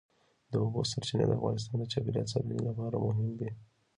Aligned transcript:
د 0.51 0.53
اوبو 0.63 0.81
سرچینې 0.91 1.25
د 1.27 1.31
افغانستان 1.39 1.75
د 1.79 1.83
چاپیریال 1.91 2.27
ساتنې 2.33 2.57
لپاره 2.67 2.95
مهم 3.05 3.29
دي. 3.39 3.49